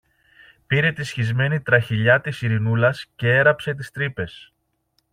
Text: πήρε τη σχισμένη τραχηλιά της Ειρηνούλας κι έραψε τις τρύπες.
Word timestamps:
πήρε 0.67 0.91
τη 0.91 1.03
σχισμένη 1.03 1.61
τραχηλιά 1.61 2.21
της 2.21 2.41
Ειρηνούλας 2.41 3.05
κι 3.15 3.27
έραψε 3.27 3.73
τις 3.73 3.91
τρύπες. 3.91 4.53